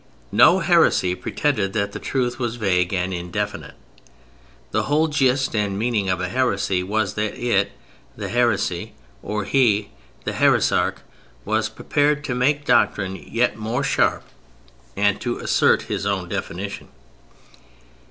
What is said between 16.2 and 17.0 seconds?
definition.